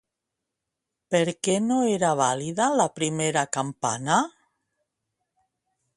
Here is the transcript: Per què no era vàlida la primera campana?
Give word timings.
Per 1.15 1.21
què 1.47 1.57
no 1.65 1.77
era 1.97 2.13
vàlida 2.21 2.71
la 2.79 2.89
primera 2.97 3.47
campana? 3.59 4.19